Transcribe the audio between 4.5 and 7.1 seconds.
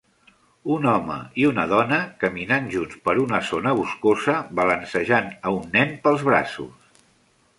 balancejant a un nen pels braços.